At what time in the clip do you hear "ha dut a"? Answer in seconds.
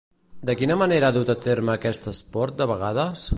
1.11-1.37